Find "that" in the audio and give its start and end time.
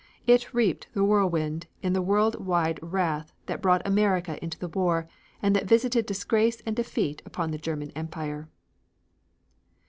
3.45-3.61, 5.55-5.67